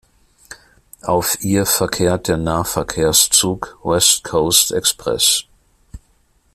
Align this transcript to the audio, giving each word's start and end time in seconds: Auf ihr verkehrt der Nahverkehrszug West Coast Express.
Auf 1.03 1.37
ihr 1.43 1.67
verkehrt 1.67 2.27
der 2.27 2.37
Nahverkehrszug 2.37 3.77
West 3.83 4.23
Coast 4.23 4.71
Express. 4.71 5.43